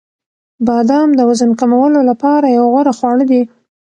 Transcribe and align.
•بادام 0.67 1.09
د 1.15 1.19
وزن 1.29 1.51
کمولو 1.59 1.99
لپاره 2.09 2.45
یو 2.57 2.65
غوره 2.73 2.93
خواړه 2.97 3.25
دي. 3.31 3.41